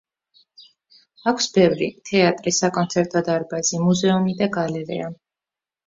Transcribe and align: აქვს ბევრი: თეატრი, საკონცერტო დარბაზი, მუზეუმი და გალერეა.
აქვს 1.33 1.49
ბევრი: 1.59 1.91
თეატრი, 2.11 2.55
საკონცერტო 2.63 3.25
დარბაზი, 3.31 3.85
მუზეუმი 3.87 4.39
და 4.45 4.53
გალერეა. 4.61 5.17